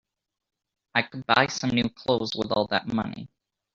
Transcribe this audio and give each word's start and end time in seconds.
I 0.95 1.03
could 1.03 1.27
buy 1.27 1.45
some 1.45 1.69
new 1.69 1.87
clothes 1.87 2.33
with 2.35 2.51
all 2.51 2.65
that 2.71 2.87
money. 2.87 3.29